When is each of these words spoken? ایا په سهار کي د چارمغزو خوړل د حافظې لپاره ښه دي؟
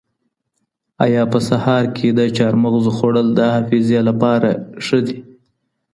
ایا 1.05 1.23
په 1.31 1.39
سهار 1.49 1.83
کي 1.95 2.07
د 2.11 2.19
چارمغزو 2.37 2.91
خوړل 2.97 3.27
د 3.35 3.39
حافظې 3.53 3.99
لپاره 4.09 4.49
ښه 4.85 4.99
دي؟ 5.05 5.17